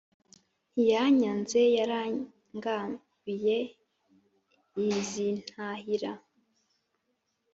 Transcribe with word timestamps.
Ntiyanyanze 0.71 1.61
yarangabiye 1.77 3.57
iz'intahira 4.87 6.11